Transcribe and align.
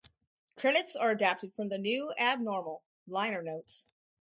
Credits 0.55 0.95
are 0.95 1.11
adapted 1.11 1.53
from 1.53 1.69
"The 1.69 1.77
New 1.77 2.11
Abnormal" 2.17 2.81
liner 3.05 3.43
notes. 3.43 3.85